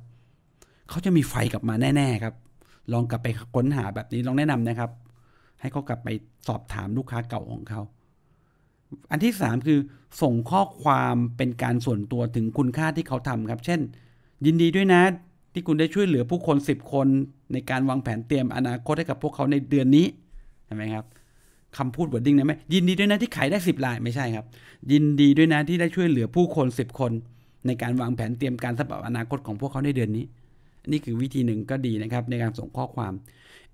[0.89, 2.35] เขาจะมีไฟกลับมาแน่ๆครับ
[2.93, 4.91] ลองกลับไปค้นหาแบบนี้ลองแนะนำนะครับ
[5.59, 6.09] ให้เขากลับไป
[6.47, 7.81] สอบถามลูกค้าเก่าของเขา
[9.11, 9.79] อันที่สามคือ
[10.21, 13.79] ส่งข้อความเป็นการส่วนตัวถึงคุณค่าที่เขาทำครับ เช่น
[14.45, 15.01] ยินดีด้วยนะ
[15.53, 17.07] ที่คุณได้ช่วยเหลือผู้คนสิบคน
[17.53, 20.05] ในการวางแผนเตรียมอนาคตให้กับพวกเขาในเดือนนี้
[20.65, 21.05] เห็นไหมครับ
[21.77, 24.45] คำพูด wording นะไหมยินดีด้วยนะที่ขายได้สิบรายไม่ใช่ครับ
[24.91, 27.11] ยินดีด้วยนะที่ได้ช่วยเหลือผู้คนสิบคน
[27.67, 30.25] ในการวางแผนเตรียมการสำหรับอนาคตของพวกเขาในเดือนนี้
[30.91, 33.13] นี่คือวิธีหนึ่งก็ดีนะครับในการส่งข้อความ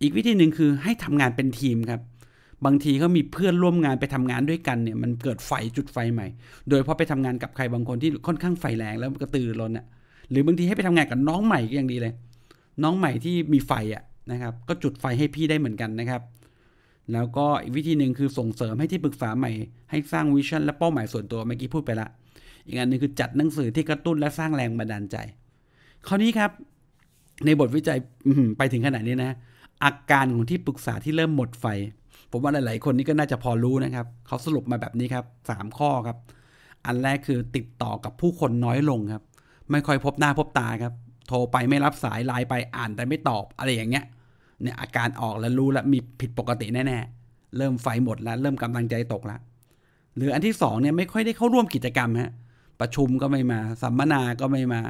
[0.01, 2.01] อีกวิธีหนึ่งคือให้ทำงานเป็นทีมครับ
[2.65, 6.28] บางทีเขามีเพื่อนร่วมงานไปทำงานด้วยกันเนี่ยมันเกิดไฟจุดไฟใหม่
[6.69, 9.86] โดยเพราะไปทำงานกับใครบางคนที่ค่อนข้างไฟแรงแล้วกระตือร้นอะ
[10.32, 12.13] หรือบางทีให้ไปทำงานกับน้องใหม่ก็ยังดีเลย
[12.84, 16.21] น้องใหม่ที่มีไฟอะนะครับ ก็จุดไฟให้พี่ได้เหมือนกันนะครับ
[17.13, 19.51] แล้วก็อีกวิธีหนึ่งคือส่งเสริมให้ที่ปรึกษาใหม่
[19.89, 22.08] ให้สร้างวิชั่นและเป้าหมายส่วนตัวเมื่อกี้พูดไปละ
[22.67, 25.17] อีกอันนึงคือจัดหนังสือที่กระตุ้นและสร้างแรงบันดาลใจ
[26.08, 26.51] คราวนี้ครับ
[27.45, 27.97] ในบทวิจัย
[28.58, 29.32] ไปถึงขนาดนี้นะ
[29.84, 31.65] อาการของที่ปรึกษาที่เริ่มหมดไฟ
[32.31, 36.17] ผมว่าหลาย ๆ คนนี่ก็น่าจะพอรู้นะครับเขาสรุปมาแบบนี้ครับสามข้อครับ
[36.85, 39.23] อันแรกคือติดต่อกับผู้คนน้อยลงครับ
[39.71, 40.93] ไม่ค่อยพบหน้าพบตาครับ
[41.27, 44.05] โทรไปไม่รับสายไลน์ไปอ่านแต่ไม่ตอบอะไรอย่างเงี้ย
[44.61, 49.39] เนี่ยอาการออกแล้วรู้แล้วมีผิดปกติแน่ๆ เริ่มไฟหมดแล้ว เริ่มกำลังใจตกแล้ว
[50.15, 52.31] หรืออันที่สองเนี่ยไม่ค่อยได้เข้าร่วมกิจกรรมฮะ
[52.79, 54.81] ประชุมก็ไม่มาสัมมนาก็ไม่มา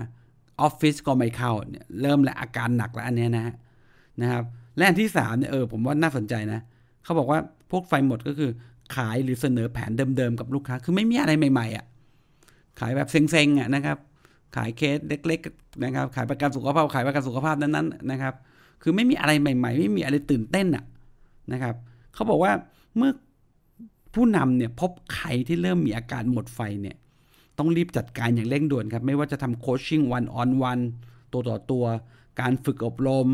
[0.62, 3.56] ออฟฟิศก็ไม่เข้าเนี่ยเริ่มแล้วอาการหนักแล้วอันเนี้ยนะฮะ
[4.22, 4.44] นะครับ
[4.78, 6.60] และอันที่สามเนี่ยเออผมว่าน่าสนใจนะ
[7.06, 7.40] เขาบอกว่า
[7.72, 8.52] พวกไฟหมดก็คือ
[8.96, 11.86] ขายหรือเสนอแผนเดิมๆกับลูกค้า คือไม่มีอะไรใหม่ๆอะ
[12.80, 13.98] ขายแบบเซ็งๆอะนะครับ
[14.56, 18.34] ขายเคสเล็กๆนะครับ ขายประกันสุขภาพ ขายประกันสุขภาพนั้นๆนะครับ
[18.82, 20.84] คือไม่มีอะไรใหม่ ๆ ไม่มีอะไรตื่นเต้นอะ
[21.54, 21.76] นะครับ
[22.14, 22.52] เขาบอกว่า
[22.98, 23.12] เมื่อ
[24.14, 26.96] ผู้นำเนี่ยพบใครที่เริ่มมีอาการหมดไฟเนี่ย
[27.58, 30.80] ต้องรีบจัดการอย่างเร่งด่วนครับ ไม่ว่าจะทำโคชชิ่งวันออนวัน
[31.34, 31.86] ตัวต่อตัว
[32.42, 33.28] การฝึกอบรม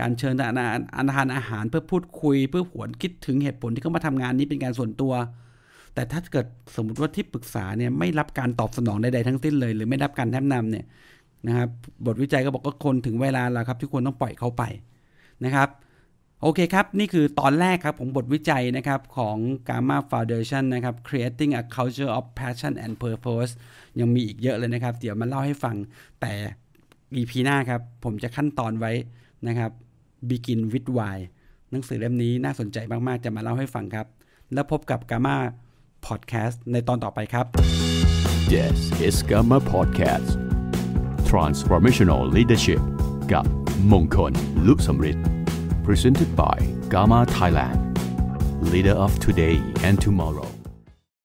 [0.00, 0.54] การเชิญทาน
[0.96, 5.12] อาทานอาหารเพื่อพูดคุยเพื่อหวนคิดถึงเหตุผลที่เขามาทำงานนี้เป็นการส่วนตัว
[5.94, 10.84] แต่ถ้าเกิดสมมติว่าที่ปรึกษาเนี่ยไม่รับการตอบสนองใดๆทั้งสิ้นเลย หรือไม่รับการแนะนำเนี่ย
[11.46, 11.68] นะครับ
[12.06, 14.62] บทวิจัยก็บอกก็คนถึงเวลาแล้วครับที่ควรต้องปล่อยเขาไป
[15.44, 15.68] นะครับ
[16.42, 19.36] โอเคครับ นี่คือตอนแรกครับของบทวิจัยนะครับของ
[19.68, 23.52] Gamma Foundation นะครับ Creating a Culture of Passion and Purpose
[24.00, 25.76] ยังมีอีกเยอะเลยนะครับ เดี๋ยวมาเล่าให้ฟัง
[26.20, 26.32] แต่
[27.16, 28.92] EP หน้าครับ ผมจะขั้นตอนไว้
[29.48, 29.70] นะครับ
[30.30, 31.18] Begin with Why
[31.70, 34.06] หนังสือเล่มนี้น่าสนใจมาก ๆ จะมาเล่าให้ฟังครับ
[34.54, 35.36] แล้วพบกับ Gamma
[36.06, 37.46] Podcast ในตอนต่อไปครับ
[38.52, 40.30] This is Gamma Podcast
[41.30, 42.82] Transformational Leadership
[43.32, 43.44] กับ
[43.92, 44.32] มงคล
[44.66, 45.26] ลุสมฤทธิ์
[45.86, 46.58] Presented by
[46.92, 47.78] Gamma Thailand
[48.72, 49.56] Leader of today
[49.86, 50.48] and tomorrow